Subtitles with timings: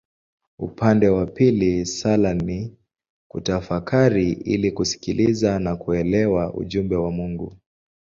[0.59, 2.77] Upande wa pili sala ni
[3.27, 7.57] kutafakari ili kusikiliza na kuelewa ujumbe wa Mungu.